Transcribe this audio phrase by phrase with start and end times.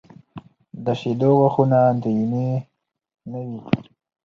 [0.85, 2.49] د شېدو غاښونه دایمي
[3.31, 3.59] نه وي.